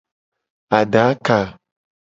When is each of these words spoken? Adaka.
Adaka. 0.77 1.39